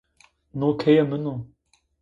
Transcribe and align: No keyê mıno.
No 0.59 0.69
keyê 0.81 1.03
mıno. 1.11 1.35